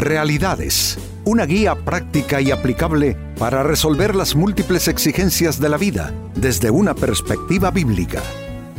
[0.00, 6.70] Realidades, una guía práctica y aplicable para resolver las múltiples exigencias de la vida desde
[6.70, 8.22] una perspectiva bíblica.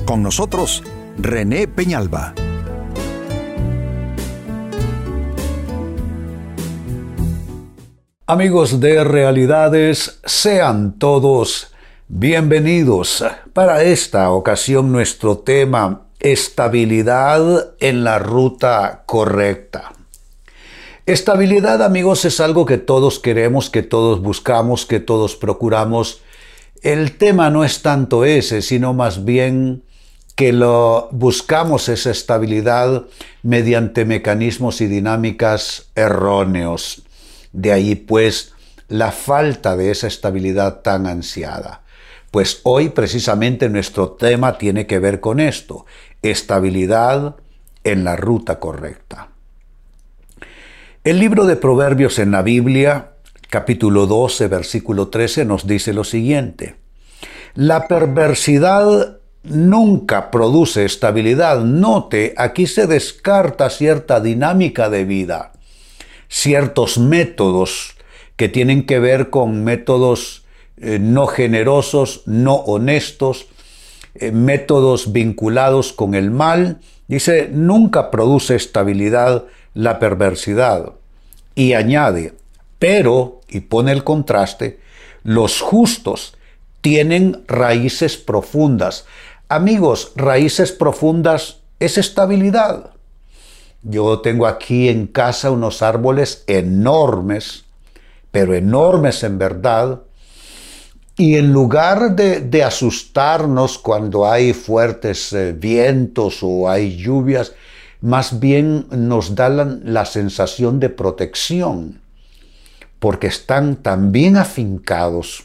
[0.04, 0.82] Con nosotros,
[1.20, 2.34] René Peñalba.
[8.26, 11.72] Amigos de Realidades, sean todos
[12.08, 13.24] bienvenidos.
[13.54, 19.92] Para esta ocasión nuestro tema, estabilidad en la ruta correcta.
[21.08, 26.22] Estabilidad, amigos, es algo que todos queremos, que todos buscamos, que todos procuramos.
[26.84, 29.84] El tema no es tanto ese, sino más bien
[30.36, 33.08] que lo buscamos esa estabilidad
[33.42, 37.02] mediante mecanismos y dinámicas erróneos.
[37.52, 38.54] De ahí pues
[38.88, 41.82] la falta de esa estabilidad tan ansiada.
[42.30, 45.88] Pues hoy precisamente nuestro tema tiene que ver con esto,
[46.22, 47.38] estabilidad
[47.84, 49.31] en la ruta correcta.
[51.04, 53.14] El libro de Proverbios en la Biblia,
[53.50, 56.76] capítulo 12, versículo 13, nos dice lo siguiente.
[57.56, 61.62] La perversidad nunca produce estabilidad.
[61.62, 65.54] Note, aquí se descarta cierta dinámica de vida,
[66.28, 67.96] ciertos métodos
[68.36, 70.46] que tienen que ver con métodos
[70.78, 73.48] eh, no generosos, no honestos,
[74.14, 76.80] eh, métodos vinculados con el mal.
[77.12, 80.94] Dice, nunca produce estabilidad la perversidad.
[81.56, 82.36] Y añade,
[82.80, 84.80] pero, y pone el contraste,
[85.22, 86.38] los justos
[86.80, 89.04] tienen raíces profundas.
[89.50, 92.92] Amigos, raíces profundas es estabilidad.
[93.84, 97.66] Yo tengo aquí en casa unos árboles enormes,
[98.32, 100.00] pero enormes en verdad,
[101.22, 107.54] y en lugar de, asustarnos cuando hay fuertes eh, vientos o hay lluvias,
[108.02, 112.02] más bien nos da la, sensación de protección,
[112.98, 115.44] porque están tan bien afincados,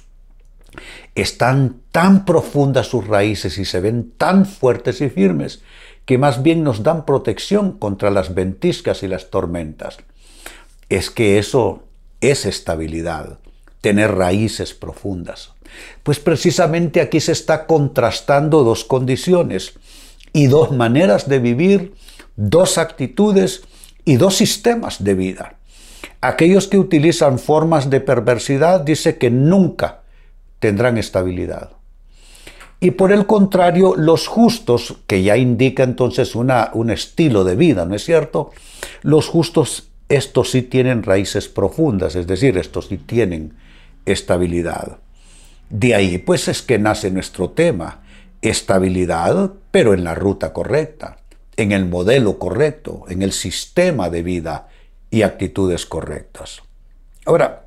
[1.15, 5.61] están tan profundas sus raíces y se ven tan fuertes y firmes,
[6.07, 9.99] que más bien nos dan protección contra las ventiscas y las tormentas.
[10.89, 11.83] Es que eso
[12.23, 13.41] es estabilidad,
[13.83, 15.53] tener raíces profundas.
[16.03, 19.75] Pues precisamente aquí se está contrastando dos condiciones
[20.33, 21.95] y dos maneras de vivir
[22.37, 23.63] dos actitudes
[24.05, 25.57] y dos sistemas de vida.
[26.21, 30.03] Aquellos que utilizan formas de perversidad dice que nunca
[30.59, 31.71] tendrán estabilidad.
[32.79, 37.87] Y por el contrario, los justos, que ya indica entonces una, un estilo de vida,
[37.87, 38.51] ¿no es cierto?
[39.03, 43.55] Los justos, estos sí tienen raíces profundas, es decir, estos sí tienen
[44.05, 44.99] estabilidad.
[45.71, 48.03] De ahí pues es que nace nuestro tema,
[48.43, 51.19] estabilidad, pero en la ruta correcta
[51.57, 54.69] en el modelo correcto, en el sistema de vida
[55.11, 56.63] y actitudes correctas.
[57.25, 57.67] Ahora,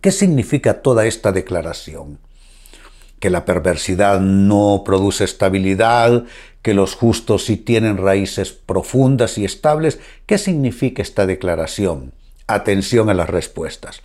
[0.00, 2.18] ¿qué significa toda esta declaración?
[3.20, 6.24] Que la perversidad no produce estabilidad,
[6.62, 10.00] que los justos sí tienen raíces profundas y estables.
[10.26, 12.12] ¿Qué significa esta declaración?
[12.46, 14.02] Atención a las respuestas.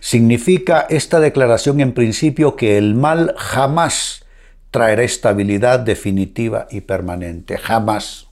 [0.00, 4.24] Significa esta declaración en principio que el mal jamás
[4.70, 7.58] traerá estabilidad definitiva y permanente.
[7.58, 8.28] Jamás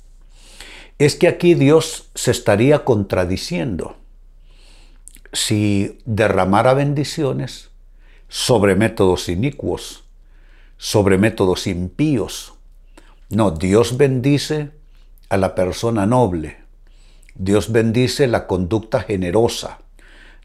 [0.98, 3.96] es que aquí Dios se estaría contradiciendo
[5.32, 7.70] si derramara bendiciones
[8.28, 10.04] sobre métodos inicuos,
[10.76, 12.54] sobre métodos impíos.
[13.30, 14.70] No, Dios bendice
[15.28, 16.56] a la persona noble.
[17.34, 19.78] Dios bendice la conducta generosa.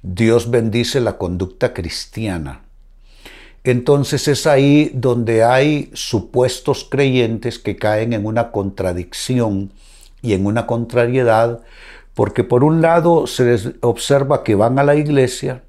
[0.05, 2.63] Dios bendice la conducta cristiana.
[3.63, 9.71] Entonces es ahí donde hay supuestos creyentes que caen en una contradicción
[10.21, 11.61] y en una contrariedad,
[12.13, 15.63] porque por un lado se les observa que van a la iglesia,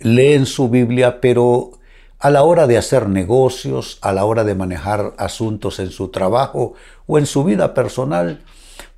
[0.00, 1.70] leen su Biblia, pero
[2.18, 6.74] a la hora de hacer negocios, a la hora de manejar asuntos en su trabajo
[7.06, 8.42] o en su vida personal,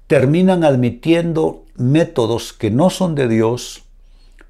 [0.08, 3.84] terminan admitiendo métodos que no son de Dios,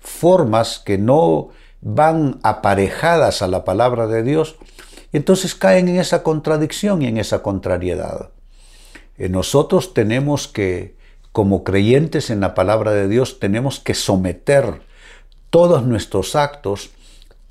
[0.02, 1.48] formas que no
[1.80, 4.56] van aparejadas a la palabra de Dios,
[5.12, 8.30] entonces caen en esa contradicción y en esa contrariedad.
[9.18, 10.96] Eh, nosotros tenemos que,
[11.32, 14.80] como creyentes en la palabra de Dios, tenemos que someter
[15.50, 16.90] todos nuestros actos,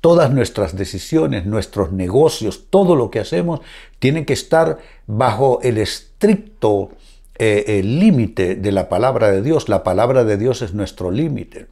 [0.00, 3.60] todas nuestras decisiones, nuestros negocios, todo lo que hacemos,
[4.00, 6.90] tiene que estar bajo el estricto
[7.38, 9.68] eh, límite de la palabra de Dios.
[9.68, 11.68] La palabra de Dios es nuestro límite.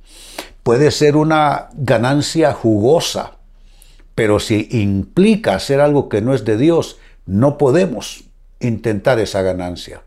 [0.63, 3.39] Puede ser una ganancia jugosa,
[4.15, 8.25] pero si implica hacer algo que no es de Dios, no podemos
[8.61, 10.03] intentar esa ganancia.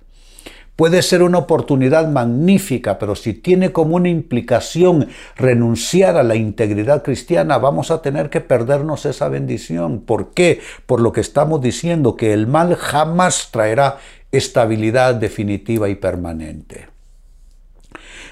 [0.76, 7.04] puede ser una oportunidad magnífica, pero si tiene como una implicación renunciar a la integridad
[7.04, 10.02] cristiana, vamos a tener que perdernos esa bendición.
[10.02, 10.62] ¿Por qué?
[10.86, 13.98] Por lo que estamos diciendo, que el mal jamás traerá
[14.32, 16.93] estabilidad definitiva y permanente.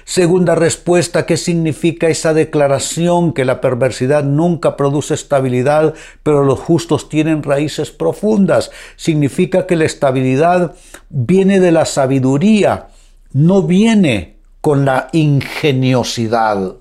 [0.04, 7.08] Segunda respuesta, ¿qué significa esa declaración que la perversidad nunca produce estabilidad, pero los justos
[7.08, 8.70] tienen raíces profundas?
[8.96, 10.74] Significa que la estabilidad
[11.08, 12.88] viene de la sabiduría,
[13.32, 16.76] no viene con la ingeniosidad.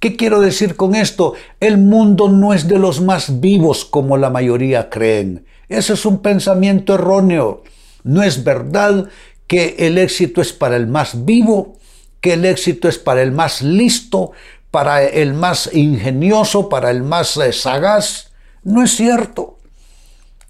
[0.00, 1.34] ¿Qué quiero decir con esto?
[1.60, 5.46] El mundo no es de los más vivos como la mayoría creen.
[5.68, 7.62] Ese es un pensamiento erróneo.
[8.02, 9.08] No es verdad
[9.46, 11.76] que el éxito es para el más vivo
[12.22, 14.30] que el éxito es para el más listo,
[14.70, 18.30] para el más ingenioso, para el más eh, sagaz.
[18.62, 19.58] No es cierto.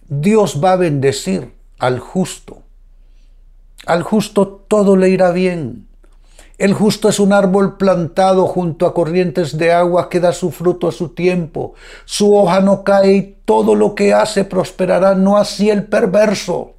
[0.06, 2.62] Dios va a bendecir al justo.
[3.86, 5.88] Al justo todo le irá bien.
[6.58, 10.86] El justo es un árbol plantado junto a corrientes de agua que da su fruto
[10.86, 11.72] a su tiempo.
[12.04, 16.74] Su hoja no cae y todo lo que hace prosperará, no así el perverso.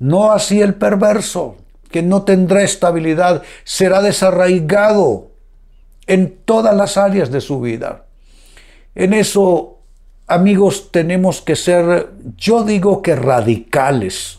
[0.00, 1.56] No así el perverso
[1.90, 5.30] que no tendrá estabilidad, será desarraigado
[6.06, 8.06] en todas las áreas de su vida.
[8.94, 9.78] En eso,
[10.26, 14.38] amigos, tenemos que ser, yo digo que radicales.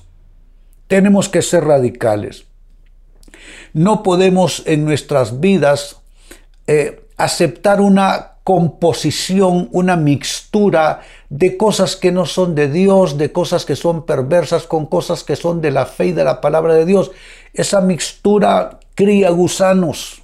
[0.87, 2.45] Tenemos que ser radicales.
[3.73, 5.97] No podemos en nuestras vidas
[6.65, 13.65] eh, aceptar una composición, una mixtura de cosas que no son de Dios, de cosas
[13.65, 16.85] que son perversas, con cosas que son de la fe y de la palabra de
[16.85, 17.11] Dios.
[17.53, 20.21] Esa mixtura cría gusanos.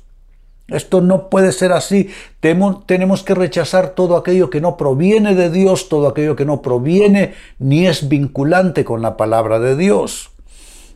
[0.68, 2.10] Esto no puede ser así.
[2.40, 7.34] Tenemos que rechazar todo aquello que no proviene de Dios, todo aquello que no proviene
[7.60, 10.32] ni es vinculante con la palabra de Dios.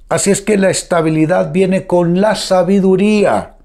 [0.10, 3.56] Así es que la estabilidad viene con la sabiduría,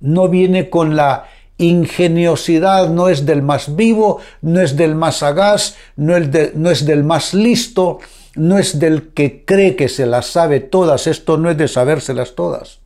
[0.00, 1.26] no viene con la
[1.62, 6.84] ingeniosidad no es del más vivo, no es del más sagaz, no es, no es
[6.84, 8.00] del más listo,
[8.34, 12.34] no es del que cree que se las sabe todas, esto no es de sabérselas
[12.34, 12.80] todas.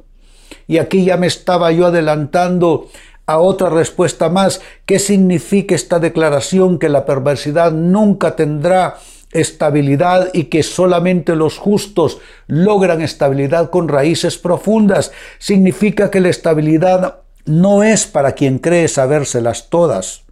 [0.66, 2.88] Y aquí ya me estaba yo adelantando
[3.26, 4.60] a otra respuesta más.
[4.84, 8.98] ¿Qué significa esta declaración que la perversidad nunca tendrá
[9.32, 15.12] estabilidad y que solamente los justos logran estabilidad con raíces profundas?
[15.38, 20.24] Significa que la estabilidad no es para quien cree sabérselas todas,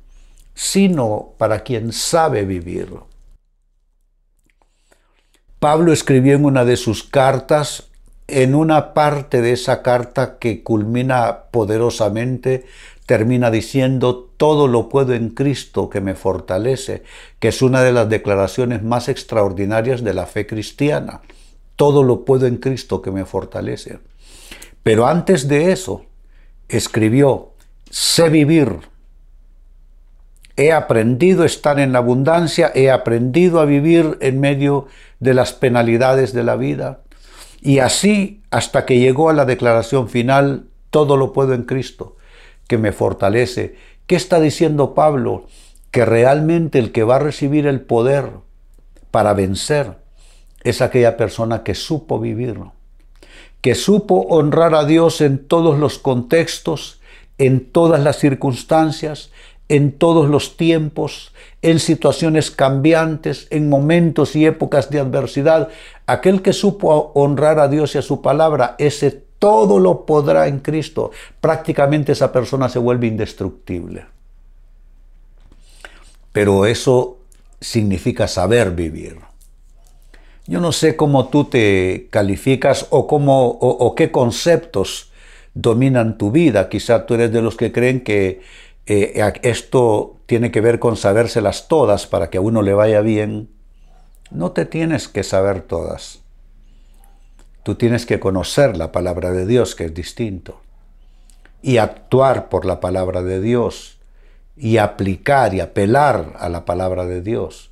[0.55, 3.13] sino para quien sabe vivirlo.
[5.64, 7.84] Pablo escribió en una de sus cartas,
[8.28, 12.66] en una parte de esa carta que culmina poderosamente,
[13.06, 17.02] termina diciendo, todo lo puedo en Cristo que me fortalece,
[17.38, 21.22] que es una de las declaraciones más extraordinarias de la fe cristiana.
[21.76, 24.00] Todo lo puedo en Cristo que me fortalece.
[24.82, 26.05] Pero antes de eso,
[26.69, 27.52] escribió,
[27.90, 28.81] sé vivir,
[30.56, 34.87] he aprendido a estar en abundancia, he aprendido a vivir en medio
[35.21, 37.01] de las penalidades de la vida.
[37.61, 42.17] Y así, hasta que llegó a la declaración final, todo lo puedo en Cristo,
[42.69, 43.77] que me fortalece.
[44.06, 45.47] ¿Qué está diciendo Pablo?
[45.91, 48.31] Que realmente el que va a recibir el poder
[49.11, 49.99] para vencer
[50.62, 52.75] es aquella persona que supo vivirlo
[53.65, 57.00] que supo honrar a Dios en todos los contextos,
[57.38, 59.31] en todas las circunstancias,
[59.68, 65.68] en todos los tiempos, en situaciones cambiantes, en momentos y épocas de adversidad.
[66.06, 70.61] Aquel que supo honrar a Dios y a su palabra, ese todo lo podrá en
[70.61, 71.11] Cristo.
[71.40, 74.06] Prácticamente esa persona se vuelve indestructible.
[76.33, 77.18] Pero eso
[77.61, 79.18] significa saber vivir.
[80.47, 85.11] Yo no sé cómo tú te calificas o, cómo, o, qué conceptos
[85.54, 86.68] dominan tu vida.
[86.68, 88.42] Quizá tú eres de los que creen que
[88.87, 93.50] eh, esto tiene que ver con sabérselas todas para que a uno le vaya bien.
[94.31, 96.21] No te tienes que saber todas.
[97.62, 100.61] Tú tienes que conocer la palabra de Dios, que es distinto,
[101.62, 103.99] y actuar por la palabra de Dios,
[104.57, 107.71] y aplicar y apelar a la palabra de Dios.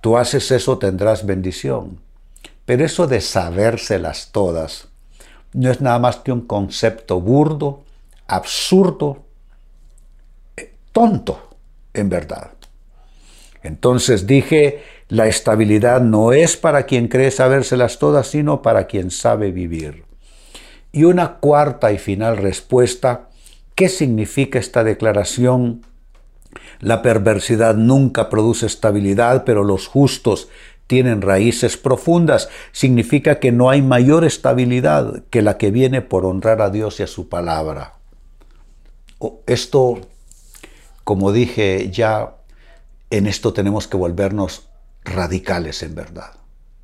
[0.00, 2.00] Tú haces eso, tendrás bendición.
[2.64, 4.88] Pero eso de sabérselas todas
[5.52, 7.82] no es nada más que un concepto burdo,
[8.26, 9.24] absurdo,
[10.98, 11.38] tonto,
[11.94, 12.50] en verdad.
[13.62, 19.52] Entonces dije, la estabilidad no es para quien cree sabérselas todas, sino para quien sabe
[19.52, 20.02] vivir.
[20.90, 23.28] Y una cuarta y final respuesta,
[23.76, 25.82] ¿qué significa esta declaración?
[26.80, 30.48] La perversidad nunca produce estabilidad, pero los justos
[30.88, 32.48] tienen raíces profundas.
[32.72, 37.04] Significa que no hay mayor estabilidad que la que viene por honrar a Dios y
[37.04, 37.98] a su palabra.
[39.46, 40.00] Esto,
[41.08, 42.36] como dije ya,
[43.08, 44.68] en esto tenemos que volvernos
[45.04, 46.34] radicales en verdad,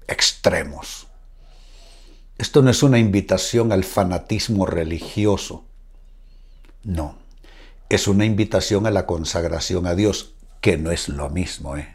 [0.09, 1.09] extremos.
[2.39, 5.67] Esto no es una invitación al fanatismo religioso.
[6.85, 7.19] No,
[7.91, 11.77] es una invitación a la consagración a Dios, que no es lo mismo.
[11.77, 11.95] ¿eh?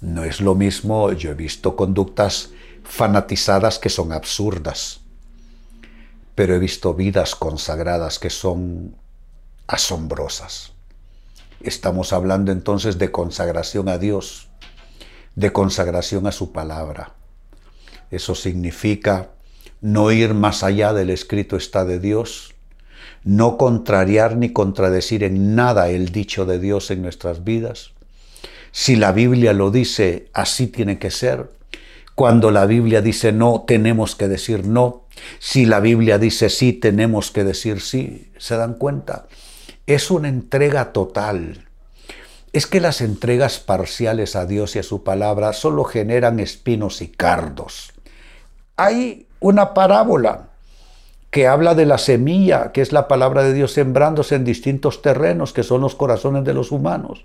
[0.00, 2.50] No es lo mismo, yo he visto conductas
[2.84, 5.00] fanatizadas que son absurdas,
[6.36, 8.94] pero he visto vidas consagradas que son
[9.66, 10.74] asombrosas.
[11.60, 14.48] Estamos hablando entonces de consagración a Dios,
[15.34, 17.14] de consagración a su palabra.
[18.10, 19.30] Eso significa
[19.80, 22.54] no ir más allá del escrito está de Dios,
[23.24, 27.92] no contrariar ni contradecir en nada el dicho de Dios en nuestras vidas,
[28.72, 31.50] si la Biblia lo dice, así tiene que ser.
[32.14, 35.04] Cuando la Biblia dice no, tenemos que decir no.
[35.38, 38.30] Si la Biblia dice sí, tenemos que decir sí.
[38.38, 39.26] ¿Se dan cuenta?
[39.90, 41.66] Es una entrega total.
[42.52, 47.08] Es que las entregas parciales a Dios y a su palabra solo generan espinos y
[47.08, 47.92] cardos.
[48.76, 50.50] Hay una parábola
[51.32, 55.52] que habla de la semilla, que es la palabra de Dios sembrándose en distintos terrenos,
[55.52, 57.24] que son los corazones de los humanos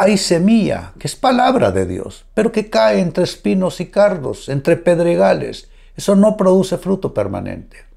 [0.00, 4.76] hay semilla, que es palabra de Dios, pero que cae entre espinos y cardos, entre
[4.76, 5.70] pedregales.
[5.96, 7.87] Eso no produce fruto permanente.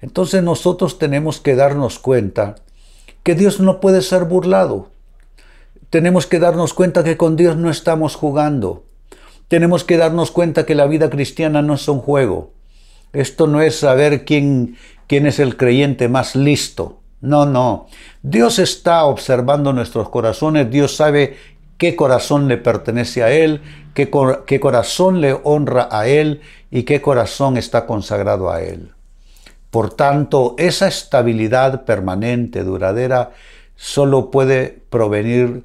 [0.00, 2.56] Entonces nosotros tenemos que darnos cuenta
[3.22, 4.90] que Dios no puede ser burlado.
[5.90, 8.84] Tenemos que darnos cuenta que con Dios no estamos jugando.
[9.48, 12.52] Tenemos que darnos cuenta que la vida cristiana no es un juego.
[13.12, 14.76] Esto no es saber quién,
[15.06, 17.00] quién es el creyente más listo.
[17.20, 17.86] No, no.
[18.22, 20.70] Dios está observando nuestros corazones.
[20.70, 21.36] Dios sabe
[21.78, 23.62] qué corazón le pertenece a Él,
[23.94, 24.10] qué,
[24.46, 28.92] qué, corazón le honra a Él y qué corazón está consagrado a Él.
[29.70, 33.32] Por tanto, esa estabilidad permanente, duradera,
[33.76, 35.64] solo puede provenir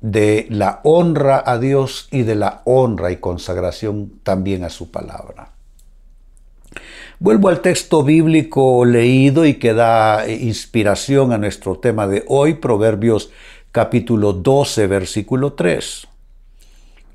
[0.00, 5.50] de la honra a Dios y de la honra y consagración también a su palabra.
[7.20, 13.30] Vuelvo al texto bíblico leído y que da inspiración a nuestro tema de hoy, Proverbios
[13.70, 16.08] capítulo 12, versículo 3.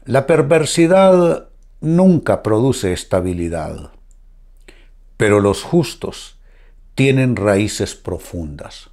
[0.06, 1.50] La perversidad
[1.82, 3.92] nunca produce estabilidad,
[5.18, 6.38] pero los justos
[6.96, 8.90] tienen raíces profundas.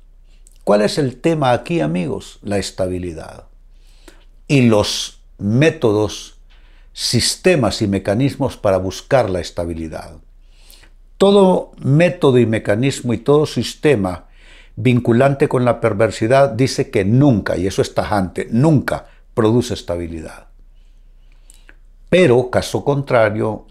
[0.65, 2.39] ¿Cuál es el tema aquí, amigos?
[2.43, 3.45] La estabilidad.
[4.49, 6.39] Y los métodos,
[6.93, 10.17] sistemas y mecanismos para buscar la estabilidad.
[11.19, 14.27] Todo método y mecanismo y todo sistema
[14.77, 20.49] vinculante con la perversidad dice que nunca, y eso es tajante, nunca produce estabilidad.
[22.09, 23.67] Pero, caso contrario,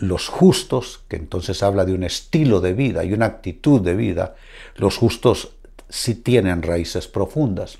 [0.00, 4.34] los justos, que entonces habla de un estilo de vida y una actitud de vida,
[4.76, 5.54] los justos
[5.88, 7.78] sí tienen raíces profundas,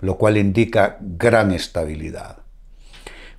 [0.00, 2.38] lo cual indica gran estabilidad.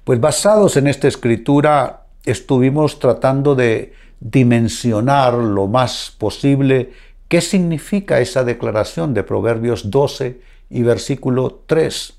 [0.04, 6.94] Pues basados en esta escritura, estuvimos tratando de dimensionar lo más posible
[7.28, 12.14] qué significa esa declaración de Proverbios 12 y versículo 3.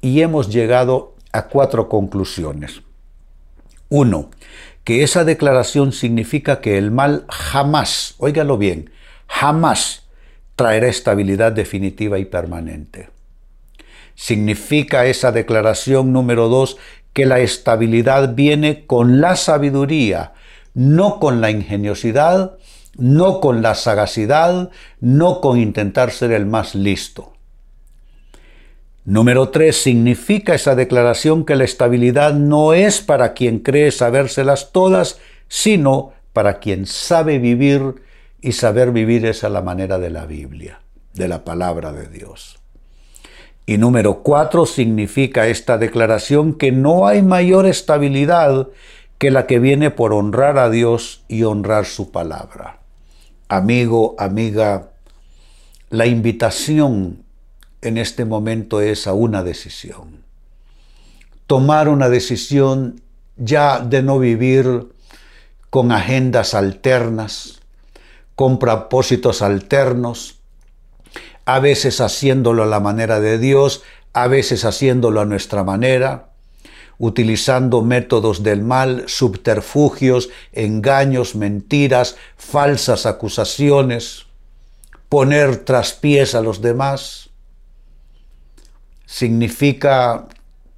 [0.00, 2.82] Y hemos llegado a cuatro conclusiones.
[3.88, 4.30] Uno,
[4.84, 8.90] que esa declaración significa que el mal jamás, óigalo bien,
[9.26, 10.08] jamás
[10.56, 13.08] traerá estabilidad definitiva y permanente.
[14.14, 16.76] Significa esa declaración número dos
[17.12, 20.32] que la estabilidad viene con la sabiduría,
[20.74, 22.58] no con la ingeniosidad,
[22.96, 27.37] no con la sagacidad, no con intentar ser el más listo.
[29.08, 35.18] Número tres, significa esa declaración que la estabilidad no es para quien cree sabérselas todas,
[35.48, 38.02] sino para quien sabe vivir
[38.42, 40.82] y saber vivir es a la manera de la Biblia,
[41.14, 42.58] de la palabra de Dios.
[43.64, 48.68] Y número cuatro, significa esta declaración que no hay mayor estabilidad
[49.16, 52.80] que la que viene por honrar a Dios y honrar su palabra.
[53.48, 54.90] Amigo, amiga,
[55.88, 57.24] la invitación
[57.82, 60.22] en este momento es a una decisión.
[61.46, 63.00] Tomar una decisión
[63.36, 64.88] ya de no vivir
[65.70, 67.60] con agendas alternas,
[68.34, 70.38] con propósitos alternos,
[71.44, 73.82] a veces haciéndolo a la manera de Dios,
[74.12, 76.28] a veces haciéndolo a nuestra manera,
[76.98, 84.26] utilizando métodos del mal, subterfugios, engaños, mentiras, falsas acusaciones,
[85.08, 87.27] poner traspiés a los demás,
[89.08, 90.28] significa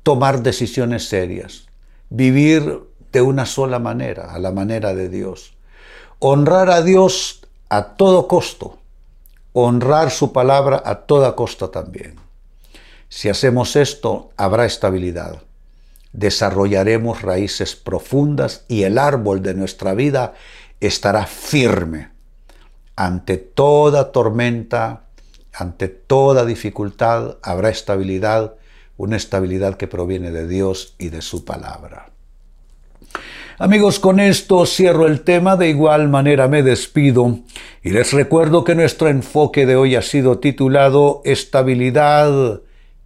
[0.04, 1.66] tomar decisiones serias,
[2.10, 5.54] vivir de una sola manera, a la manera de Dios.
[6.20, 8.78] Honrar a Dios a todo costo,
[9.52, 12.20] honrar su palabra a toda costa también.
[13.08, 15.42] Si hacemos esto, habrá estabilidad.
[16.12, 20.34] Desarrollaremos raíces profundas y el árbol de nuestra vida
[20.78, 22.10] estará firme
[22.94, 25.06] ante toda tormenta,
[25.52, 28.54] ante toda dificultad, habrá estabilidad,
[28.97, 32.11] una estabilidad que proviene de Dios y de su palabra.
[33.59, 37.40] Amigos, con esto cierro el tema, de igual manera me despido
[37.83, 42.62] y les recuerdo que nuestro enfoque de hoy ha sido titulado Estabilidad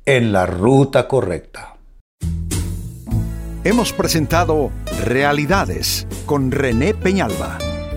[0.07, 1.75] en la ruta correcta.
[3.65, 4.71] Hemos presentado
[5.05, 7.59] Realidades con René Peñalba.